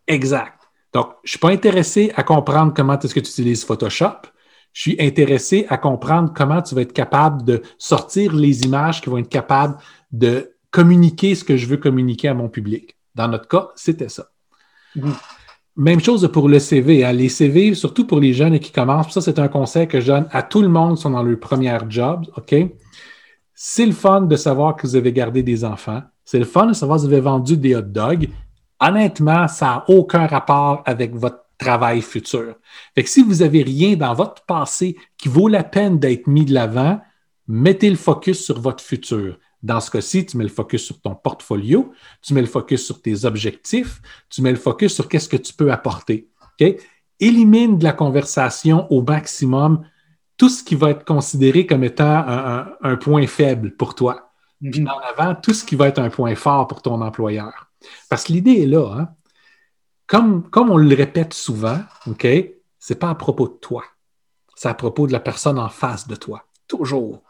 [0.07, 0.61] Exact.
[0.93, 4.29] Donc, je ne suis pas intéressé à comprendre comment est-ce que tu utilises Photoshop.
[4.73, 9.11] Je suis intéressé à comprendre comment tu vas être capable de sortir les images qui
[9.11, 9.77] vont être capables
[10.13, 12.97] de communiquer ce que je veux communiquer à mon public.
[13.15, 14.29] Dans notre cas, c'était ça.
[14.95, 15.13] Hmm.
[15.77, 17.05] Même chose pour le CV.
[17.05, 17.13] Hein.
[17.13, 20.27] Les CV, surtout pour les jeunes qui commencent, ça, c'est un conseil que je donne
[20.31, 22.27] à tout le monde qui sont dans leur premier job.
[22.37, 22.55] OK?
[23.59, 26.03] C'est le fun de savoir que vous avez gardé des enfants.
[26.27, 28.29] C'est le fun de savoir que vous avez vendu des hot dogs.
[28.79, 32.57] Honnêtement, ça n'a aucun rapport avec votre travail futur.
[32.95, 36.53] Fait si vous n'avez rien dans votre passé qui vaut la peine d'être mis de
[36.53, 37.01] l'avant,
[37.49, 39.39] mettez le focus sur votre futur.
[39.63, 43.01] Dans ce cas-ci, tu mets le focus sur ton portfolio, tu mets le focus sur
[43.01, 46.29] tes objectifs, tu mets le focus sur qu'est-ce que tu peux apporter.
[47.19, 49.81] Élimine de la conversation au maximum
[50.37, 52.25] tout ce qui va être considéré comme étant
[52.83, 54.33] un, point faible pour toi.
[54.61, 54.71] Mhm.
[54.71, 57.71] Puis en avant, tout ce qui va être un point fort pour ton employeur.
[58.09, 58.95] Parce que l'idée est là.
[58.99, 59.09] Hein?
[60.07, 62.27] Comme, comme on le répète souvent, OK,
[62.79, 63.85] c'est pas à propos de toi.
[64.55, 66.45] C'est à propos de la personne en face de toi.
[66.69, 67.23] Toujours.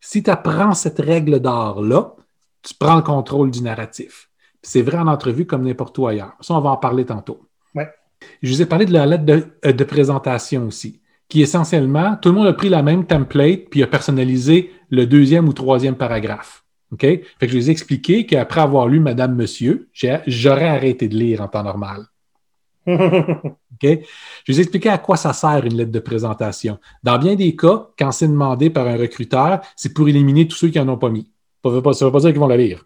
[0.00, 2.14] Si tu apprends cette règle d'or-là,
[2.62, 4.30] tu prends le contrôle du narratif.
[4.62, 6.34] C'est vrai en entrevue comme n'importe où ailleurs.
[6.40, 7.46] Ça, on va en parler tantôt.
[7.74, 7.90] Ouais.
[8.42, 11.00] Je vous ai parlé de la lettre de, euh, de, présentation aussi,
[11.34, 15.48] qui essentiellement, tout le monde a pris la même template puis a personnalisé le deuxième
[15.48, 16.62] ou troisième paragraphe.
[16.92, 17.00] OK?
[17.00, 19.88] Fait que je vous ai expliqué qu'après avoir lu Madame, Monsieur,
[20.28, 22.04] j'aurais arrêté de lire en temps normal.
[22.86, 22.94] OK?
[23.82, 26.78] Je vous ai expliqué à quoi ça sert une lettre de présentation.
[27.02, 30.68] Dans bien des cas, quand c'est demandé par un recruteur, c'est pour éliminer tous ceux
[30.68, 31.32] qui n'en ont pas mis.
[31.64, 32.84] Ça ne veut pas dire qu'ils vont la lire.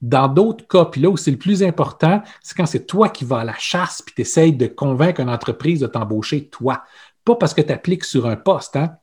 [0.00, 3.24] Dans d'autres cas, puis là où c'est le plus important, c'est quand c'est toi qui
[3.24, 6.82] vas à la chasse puis tu essayes de convaincre une entreprise de t'embaucher, toi.
[7.24, 8.76] Pas parce que tu appliques sur un poste.
[8.76, 8.96] Hein?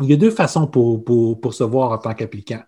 [0.00, 2.62] Il y a deux façons pour, pour, se voir en tant qu'applicant.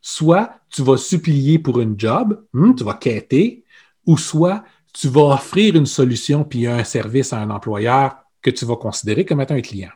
[0.00, 3.64] Soit tu vas supplier pour une job, hmm, tu vas quêter,
[4.06, 8.64] ou soit tu vas offrir une solution puis un service à un employeur que tu
[8.64, 9.90] vas considérer comme étant un client.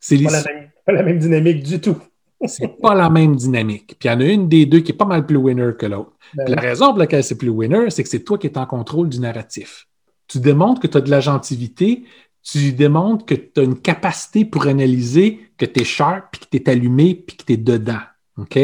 [0.00, 0.42] C'est pas,
[0.86, 1.98] pas la même dynamique du tout
[2.46, 3.96] c'est pas la même dynamique.
[3.98, 5.86] Puis il y en a une des deux qui est pas mal plus winner que
[5.86, 6.12] l'autre.
[6.34, 8.66] Ben la raison pour laquelle c'est plus winner, c'est que c'est toi qui es en
[8.66, 9.86] contrôle du narratif.
[10.26, 12.04] Tu démontres que tu as de la gentilité,
[12.44, 16.46] tu démontres que tu as une capacité pour analyser que tu es sharp, puis que
[16.50, 18.00] tu es allumé, puis que tu es dedans.
[18.36, 18.58] OK?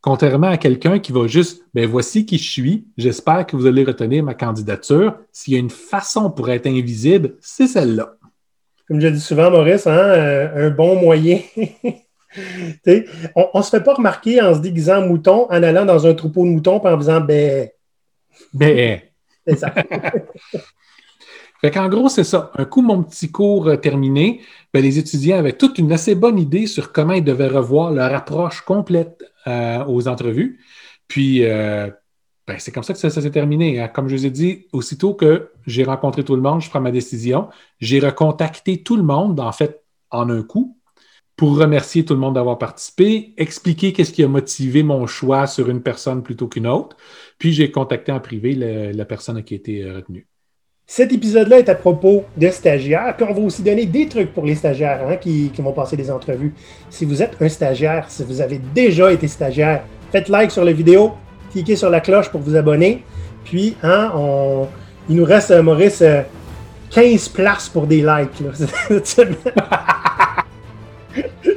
[0.00, 3.84] Contrairement à quelqu'un qui va juste, ben voici qui je suis, j'espère que vous allez
[3.84, 5.16] retenir ma candidature.
[5.32, 8.14] S'il y a une façon pour être invisible, c'est celle-là.
[8.86, 11.40] Comme je dis souvent, Maurice, hein, euh, un bon moyen
[13.34, 16.44] on ne se fait pas remarquer en se déguisant mouton, en allant dans un troupeau
[16.44, 17.68] de moutons et en faisant ben.
[18.52, 19.00] Ben.
[19.46, 19.72] C'est ça.
[21.64, 22.50] fait qu'en gros, c'est ça.
[22.56, 24.42] Un coup, mon petit cours terminé,
[24.74, 28.14] ben, les étudiants avaient toute une assez bonne idée sur comment ils devaient revoir leur
[28.14, 30.60] approche complète euh, aux entrevues.
[31.08, 31.90] Puis, euh,
[32.46, 33.80] ben, c'est comme ça que ça, s'est terminé.
[33.80, 33.88] Hein.
[33.88, 36.90] Comme je vous ai dit, aussitôt que j'ai rencontré tout le monde, je prends ma
[36.90, 37.48] décision.
[37.80, 40.78] J'ai recontacté tout le monde, en fait, en un coup,
[41.36, 45.70] pour remercier tout le monde d'avoir participé, expliquer qu'est-ce qui a motivé mon choix sur
[45.70, 46.96] une personne plutôt qu'une autre,
[47.38, 50.28] puis j'ai contacté en privé la, personne qui a été euh, retenue.
[50.86, 54.44] Cet épisode-là est à propos de stagiaires, puis on va aussi donner des trucs pour
[54.44, 56.52] les stagiaires hein, qui, vont passer des entrevues.
[56.90, 60.72] Si vous êtes un stagiaire, si vous avez déjà été stagiaire, faites like sur la
[60.72, 61.12] vidéo,
[61.52, 63.02] cliquez sur la cloche pour vous abonner,
[63.44, 64.12] puis hein,
[65.08, 66.04] il nous reste, euh, Maurice,
[66.90, 68.42] 15 euh, places pour des likes.
[68.90, 69.00] je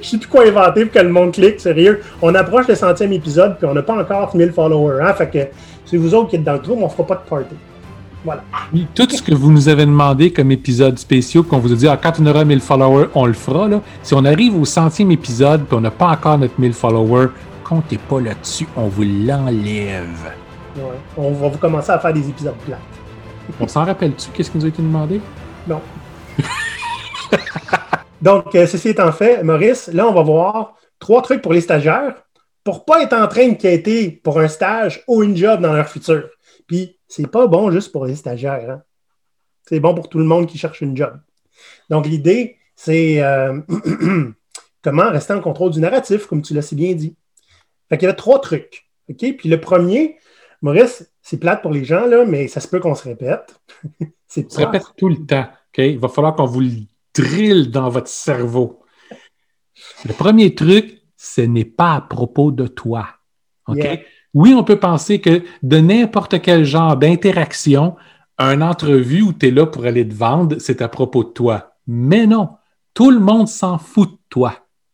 [0.02, 2.02] sais plus quoi inventer pour que le monde clique, sérieux.
[2.22, 5.04] On approche le centième épisode, puis on n'a pas encore 1000 followers.
[5.04, 5.14] Hein?
[5.16, 5.40] Fait que
[5.84, 7.56] c'est vous autres qui êtes dans le trou, mais on fera pas de party.
[8.28, 8.44] Voilà.
[8.94, 11.96] Tout ce que vous nous avez demandé comme épisode spécial, qu'on vous a dit, ah,
[11.96, 13.70] quand on aura 1000 followers, on le fera.
[13.70, 13.80] Là.
[14.04, 17.30] Si on arrive au centième épisode, puis on n'a pas encore notre 1000 followers,
[17.64, 20.34] comptez pas là-dessus, on vous l'enlève.
[20.76, 20.82] Ouais.
[21.16, 22.80] On va vous commencer à faire des épisodes plats.
[23.62, 25.22] on s'en rappelle-tu, qu'est-ce qui nous a été demandé?
[25.66, 25.80] Non.
[28.22, 32.16] Donc, euh, ceci étant fait, Maurice, là, on va voir trois trucs pour les stagiaires
[32.66, 35.72] pour ne pas être en train de quêter pour un stage ou une job dans
[35.72, 36.26] leur futur.
[36.68, 38.70] Puis, c'est pas bon juste pour les stagiaires.
[38.70, 38.84] Hein.
[39.64, 41.20] C'est bon pour tout le monde qui cherche une job.
[41.90, 43.60] Donc, l'idée, c'est euh,
[44.82, 47.16] comment rester en contrôle du narratif, comme tu l'as si bien dit.
[47.90, 48.90] Fait qu'il y avait trois trucs.
[49.10, 49.38] OK?
[49.38, 50.18] Puis le premier,
[50.62, 53.60] Maurice, c'est plate pour les gens, là, mais ça se peut qu'on se répète.
[54.28, 55.48] c'est se répète tout le temps.
[55.50, 55.78] OK?
[55.78, 56.72] Il va falloir qu'on vous le
[57.14, 58.84] drill dans votre cerveau.
[60.06, 63.08] Le premier truc, ce n'est pas à propos de toi.
[63.68, 63.86] OK?
[64.38, 67.96] Oui, on peut penser que de n'importe quel genre d'interaction,
[68.38, 71.72] une entrevue où tu es là pour aller te vendre, c'est à propos de toi.
[71.88, 72.50] Mais non,
[72.94, 74.54] tout le monde s'en fout de toi.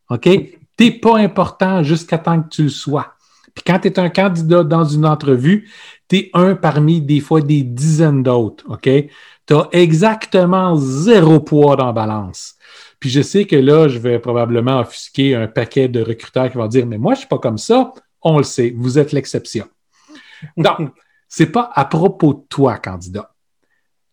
[0.10, 0.30] OK?
[0.30, 3.16] Tu n'es pas important jusqu'à temps que tu le sois.
[3.54, 5.70] Puis quand tu es un candidat dans une entrevue,
[6.08, 8.64] tu es un parmi des fois des dizaines d'autres.
[8.70, 8.90] OK?
[9.46, 12.56] tu as exactement zéro poids dans la balance.
[12.98, 16.68] Puis je sais que là, je vais probablement offusquer un paquet de recruteurs qui vont
[16.68, 17.92] dire Mais moi, je ne suis pas comme ça.
[18.24, 19.68] On le sait, vous êtes l'exception.
[20.58, 20.92] Donc,
[21.28, 23.34] ce n'est pas à propos de toi, candidat.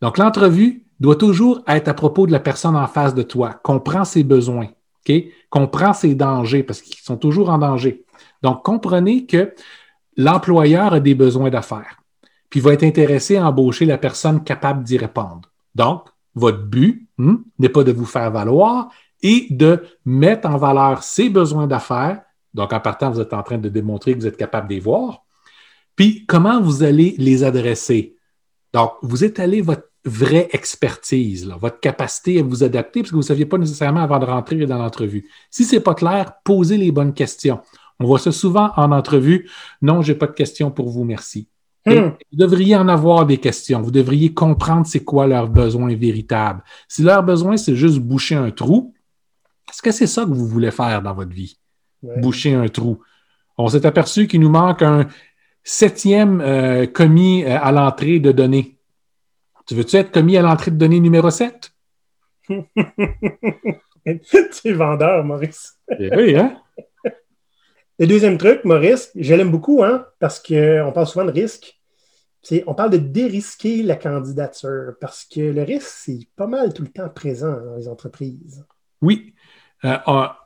[0.01, 3.61] Donc, l'entrevue doit toujours être à propos de la personne en face de toi.
[3.63, 4.69] Comprends ses besoins,
[5.09, 5.15] OK?
[5.49, 8.05] Comprends ses dangers parce qu'ils sont toujours en danger.
[8.43, 9.55] Donc, comprenez que
[10.17, 12.01] l'employeur a des besoins d'affaires
[12.51, 15.49] puis va être intéressé à embaucher la personne capable d'y répondre.
[15.75, 18.91] Donc, votre but hmm, n'est pas de vous faire valoir
[19.23, 22.23] et de mettre en valeur ses besoins d'affaires.
[22.55, 25.25] Donc, en partant, vous êtes en train de démontrer que vous êtes capable d'y voir.
[25.97, 28.17] Puis, comment vous allez les adresser?
[28.73, 33.27] Donc, vous étalez votre vraie expertise, votre capacité à vous adapter, parce que vous ne
[33.27, 35.29] saviez pas nécessairement avant de rentrer dans l'entrevue.
[35.51, 37.61] Si ce n'est pas clair, posez les bonnes questions.
[37.99, 39.49] On voit ça souvent en entrevue.
[39.83, 41.49] Non, je n'ai pas de questions pour vous, merci.
[41.87, 42.13] Hmm.
[42.33, 43.81] Vous devriez en avoir des questions.
[43.81, 46.63] Vous devriez comprendre c'est quoi leurs besoins véritables.
[46.89, 48.95] Si leur besoin, c'est juste boucher un trou,
[49.69, 51.59] est-ce que c'est ça que vous voulez faire dans votre vie?
[52.03, 53.03] Boucher un trou.
[53.59, 55.07] On s'est aperçu qu'il nous manque un
[55.63, 58.79] septième euh, commis euh, à l'entrée de données.
[59.67, 61.73] Tu veux-tu être commis à l'entrée de données numéro 7?
[62.49, 62.59] tu
[64.65, 65.79] es vendeur, Maurice.
[65.99, 66.57] Eh oui, hein?
[67.99, 71.79] Le deuxième truc, Maurice, je l'aime beaucoup, hein, parce qu'on parle souvent de risque.
[72.67, 76.89] On parle de dérisquer la candidature parce que le risque, c'est pas mal tout le
[76.89, 78.65] temps présent dans les entreprises.
[79.03, 79.35] Oui.
[79.85, 79.97] Euh,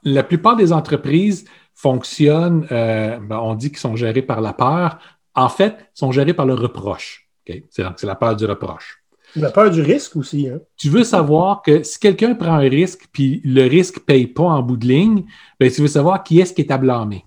[0.05, 1.44] la plupart des entreprises
[1.75, 4.99] fonctionnent, euh, ben, on dit qu'ils sont gérés par la peur.
[5.35, 7.29] En fait, ils sont gérés par le reproche.
[7.70, 9.05] C'est la peur du reproche.
[9.37, 10.49] La peur du risque aussi.
[10.49, 10.61] Hein?
[10.77, 14.44] Tu veux savoir que si quelqu'un prend un risque puis le risque ne paye pas
[14.44, 15.25] en bout de ligne,
[15.59, 17.25] ben, tu veux savoir qui est-ce qui est à blâmer.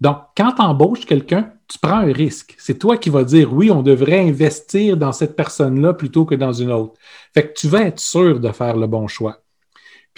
[0.00, 2.54] Donc, quand tu embauches quelqu'un, tu prends un risque.
[2.58, 6.52] C'est toi qui vas dire oui, on devrait investir dans cette personne-là plutôt que dans
[6.52, 6.94] une autre.
[7.34, 9.38] Fait que tu vas être sûr de faire le bon choix.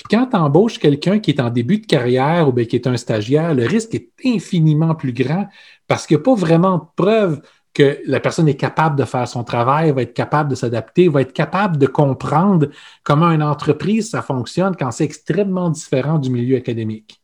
[0.00, 2.86] Puis quand tu embauches quelqu'un qui est en début de carrière ou bien qui est
[2.86, 5.46] un stagiaire, le risque est infiniment plus grand
[5.86, 7.42] parce qu'il n'y a pas vraiment de preuve
[7.74, 11.20] que la personne est capable de faire son travail, va être capable de s'adapter, va
[11.20, 12.68] être capable de comprendre
[13.02, 17.20] comment une entreprise, ça fonctionne quand c'est extrêmement différent du milieu académique.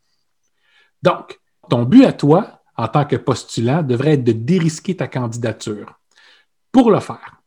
[1.03, 5.99] Donc, ton but à toi, en tant que postulant, devrait être de dérisquer ta candidature.
[6.71, 7.41] Pour le faire,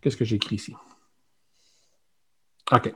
[0.00, 0.74] qu'est-ce que j'écris ici?
[2.70, 2.94] OK.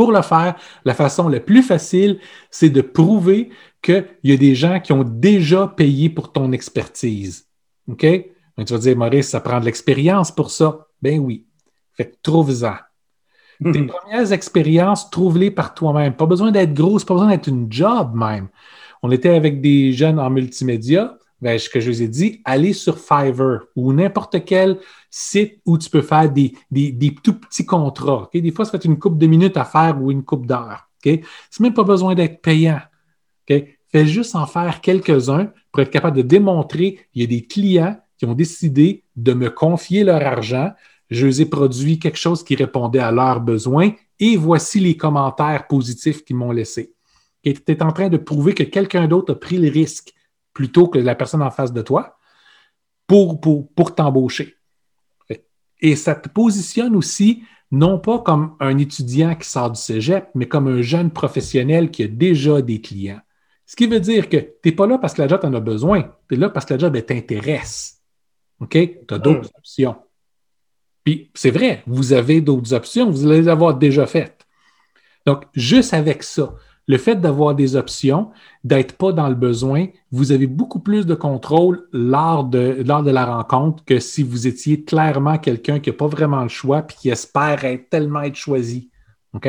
[0.00, 0.54] Pour le faire,
[0.86, 3.50] la façon la plus facile, c'est de prouver
[3.82, 7.46] qu'il y a des gens qui ont déjà payé pour ton expertise.
[7.86, 8.00] OK?
[8.00, 10.86] Tu vas dire, Maurice, ça prend de l'expérience pour ça.
[11.02, 11.44] Ben oui.
[11.92, 12.76] Fait que trouve-en.
[13.62, 13.88] Tes mhm.
[13.88, 16.14] premières expériences, trouve-les par toi-même.
[16.14, 18.48] Pas besoin d'être grosse, pas besoin d'être une job même.
[19.02, 21.18] On était avec des jeunes en multimédia.
[21.40, 24.78] Ben, ce que je vous ai dit, allez sur Fiverr ou n'importe quel
[25.10, 28.28] site où tu peux faire des, des, tout petits contrats.
[28.32, 30.88] Des fois, ça fait une coupe de minutes à faire ou une coupe d'heures.
[30.98, 31.22] Okay?
[31.50, 32.80] C'est même pas besoin d'être payant.
[33.46, 37.98] Fais juste en faire quelques-uns pour être capable de démontrer qu'il y a des clients
[38.18, 40.70] qui ont décidé de me confier leur argent.
[41.08, 45.66] Je les ai produit quelque chose qui répondait à leurs besoins et voici les commentaires
[45.66, 46.92] positifs qu'ils m'ont laissés.
[47.42, 50.12] Tu es en train de prouver que quelqu'un d'autre a pris le risque
[50.60, 52.18] plutôt que la personne en face de toi
[53.06, 54.56] pour, pour, pour t'embaucher.
[55.80, 60.46] Et ça te positionne aussi non pas comme un étudiant qui sort du cégep, mais
[60.46, 63.22] comme un jeune professionnel qui a déjà des clients.
[63.64, 65.60] Ce qui veut dire que tu n'es pas là parce que la job en a
[65.60, 68.02] besoin, tu es là parce que la job t'intéresse.
[68.60, 68.72] OK?
[68.72, 69.60] Tu as d'autres hmm.
[69.60, 69.96] options.
[71.04, 74.46] Puis c'est vrai, vous avez d'autres options, vous allez les avoir déjà faites.
[75.24, 76.54] Donc, juste avec ça,
[76.90, 78.30] le fait d'avoir des options,
[78.64, 83.12] d'être pas dans le besoin, vous avez beaucoup plus de contrôle lors de, lors de
[83.12, 86.92] la rencontre que si vous étiez clairement quelqu'un qui n'a pas vraiment le choix et
[86.92, 88.90] qui espère être, tellement être choisi.
[89.34, 89.48] OK?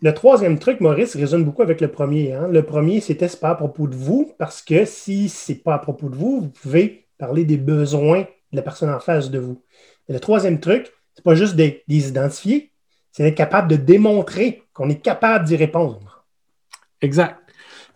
[0.00, 2.32] Le troisième truc, Maurice, résonne beaucoup avec le premier.
[2.32, 2.48] Hein.
[2.48, 6.08] Le premier, c'était pas à propos de vous, parce que si c'est pas à propos
[6.08, 9.62] de vous, vous pouvez parler des besoins de la personne en face de vous.
[10.08, 12.72] le troisième truc, c'est pas juste de les identifier,
[13.12, 16.07] c'est d'être capable de démontrer qu'on est capable d'y répondre.
[17.00, 17.38] Exact.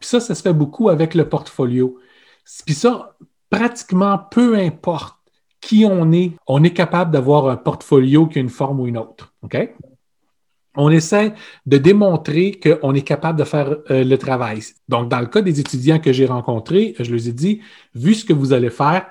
[0.00, 1.98] Puis ça, ça se fait beaucoup avec le portfolio.
[2.66, 3.16] Puis ça,
[3.50, 5.16] pratiquement peu importe
[5.60, 8.98] qui on est, on est capable d'avoir un portfolio qui a une forme ou une
[8.98, 9.32] autre.
[9.42, 9.56] OK?
[10.74, 11.34] On essaie
[11.66, 14.60] de démontrer qu'on est capable de faire euh, le travail.
[14.88, 17.60] Donc, dans le cas des étudiants que j'ai rencontrés, je leur ai dit,
[17.94, 19.06] vu ce que vous allez faire,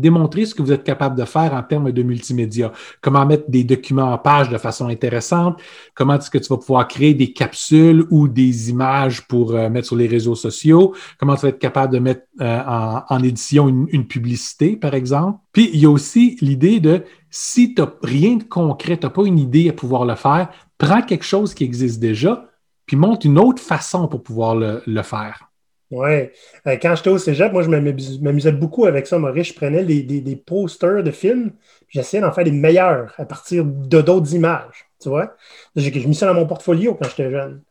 [0.00, 2.72] démontrer ce que vous êtes capable de faire en termes de multimédia.
[3.00, 5.60] Comment mettre des documents en page de façon intéressante,
[5.94, 9.88] comment est-ce que tu vas pouvoir créer des capsules ou des images pour euh, mettre
[9.88, 12.62] sur les réseaux sociaux, comment tu vas être capable de mettre euh,
[13.08, 15.40] en, édition une, publicité, par exemple.
[15.52, 19.10] Puis, il y a aussi l'idée de si tu n'as rien de concret, tu n'as
[19.10, 22.48] pas une idée à pouvoir le faire, prends quelque chose qui existe déjà,
[22.86, 25.47] puis monte une autre façon pour pouvoir le faire.
[25.90, 26.28] Oui.
[26.66, 29.48] Euh, quand j'étais au cégep, moi, je m'amusais beaucoup avec ça, Maurice.
[29.48, 31.52] Je prenais des, posters de films,
[31.88, 34.86] j'essayais d'en faire des meilleurs à partir de d'autres images.
[35.00, 35.34] Tu vois?
[35.76, 37.62] J'ai mis ça dans mon portfolio quand j'étais jeune.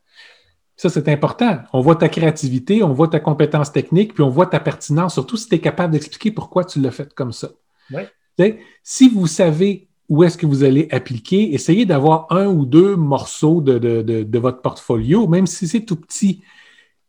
[0.76, 1.58] Ça, c'est important.
[1.72, 5.36] On voit ta créativité, on voit ta compétence technique, puis on voit ta pertinence, surtout
[5.36, 7.50] si tu es capable d'expliquer pourquoi tu l'as fait comme ça.
[7.90, 8.60] Ouais.
[8.84, 13.60] Si vous savez où est-ce que vous allez appliquer, essayez d'avoir un ou deux morceaux
[13.60, 16.42] de, de votre portfolio, même si c'est tout petit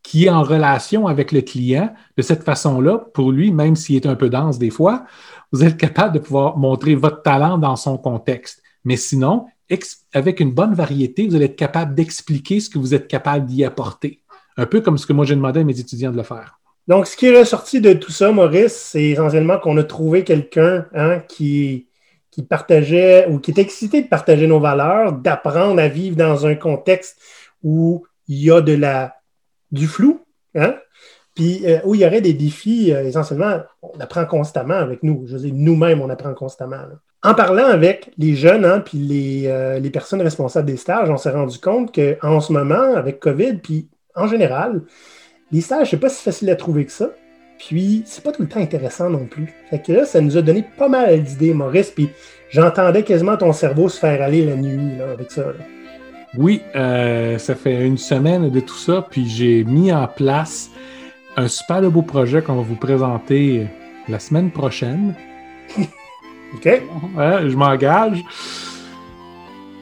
[0.03, 1.93] qui est en relation avec le client.
[2.17, 5.05] De cette façon-là, pour lui, même s'il est un peu dense des fois,
[5.51, 8.61] vous êtes capable de pouvoir montrer votre talent dans son contexte.
[8.85, 9.45] Mais sinon,
[10.13, 13.63] avec une bonne variété, vous allez être capable d'expliquer ce que vous êtes capable d'y
[13.63, 14.21] apporter.
[14.57, 16.59] Un peu comme ce que moi j'ai demandé à mes étudiants de le faire.
[16.87, 20.87] Donc, ce qui est ressorti de tout ça, Maurice, c'est essentiellement qu'on a trouvé quelqu'un
[20.95, 21.85] hein, qui,
[22.49, 27.19] partageait ou qui était excité de partager nos valeurs, d'apprendre à vivre dans un contexte
[27.63, 29.18] où il y a de la,
[29.71, 30.21] du flou,
[30.55, 30.75] hein,
[31.35, 35.23] puis euh, où il y aurait des défis, euh, essentiellement, on apprend constamment avec nous.
[35.25, 36.81] Je veux dire, nous-mêmes, on apprend constamment.
[37.23, 41.17] En parlant avec les jeunes, hein, puis les, euh, les, personnes responsables des stages, on
[41.17, 44.81] s'est rendu compte qu'en ce moment, avec COVID, puis en général,
[45.51, 47.09] les stages, c'est pas si facile à trouver que ça.
[47.57, 49.53] Puis, c'est pas tout le temps intéressant non plus.
[49.69, 51.91] Fait que là, ça nous a donné pas mal d'idées, Maurice.
[51.91, 52.09] Puis,
[52.49, 55.43] j'entendais quasiment ton cerveau se faire aller la nuit là, avec ça.
[56.37, 59.05] Oui, euh, ça fait une semaine de tout ça.
[59.09, 60.69] Puis, j'ai mis en place
[61.37, 63.67] un super beau projet qu'on va vous présenter
[64.07, 65.15] la semaine prochaine.
[66.55, 66.65] OK.
[66.65, 68.23] je m'engage.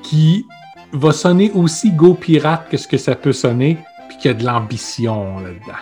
[0.03, 0.45] Qui
[0.93, 3.77] va sonner aussi Go Pirate que ce que ça peut sonner,
[4.07, 5.79] puis qu'il y a de l'ambition là-dedans.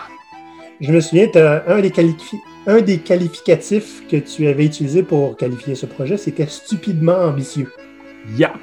[0.80, 1.28] Je me souviens,
[1.68, 1.92] un des,
[2.66, 7.72] un des qualificatifs que tu avais utilisé pour qualifier ce projet, c'était stupidement ambitieux.
[8.36, 8.58] Yap!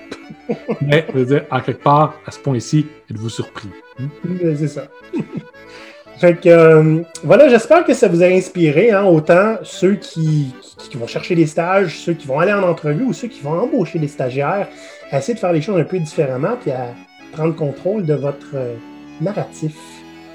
[0.81, 3.69] Mais, je veux dire, en quelque part, à ce point-ci, êtes-vous surpris?
[3.99, 4.07] Hmm?
[4.55, 4.87] C'est ça.
[6.17, 10.97] fait que, euh, voilà, j'espère que ça vous a inspiré, hein, autant ceux qui, qui,
[10.97, 13.99] vont chercher des stages, ceux qui vont aller en entrevue ou ceux qui vont embaucher
[13.99, 14.67] des stagiaires,
[15.11, 16.93] à essayer de faire les choses un peu différemment, puis à
[17.31, 18.75] prendre contrôle de votre euh,
[19.21, 19.75] narratif.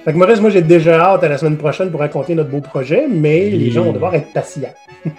[0.04, 2.60] Fait que Maurice, moi j'ai déjà hâte à la semaine prochaine pour raconter notre beau
[2.60, 4.72] projet, mais les gens vont devoir être patients.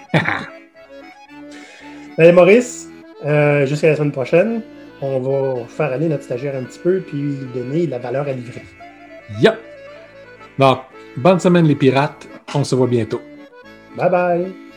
[2.18, 2.90] Allez Maurice,
[3.26, 4.62] euh, jusqu'à la semaine prochaine,
[5.02, 8.34] on va faire aller notre stagiaire un petit peu puis lui donner la valeur à
[8.34, 8.64] livrer.
[9.42, 9.60] Yep!
[10.58, 10.80] Donc,
[11.18, 13.22] bonne semaine les pirates, on se voit bientôt.
[13.96, 14.69] Bye bye!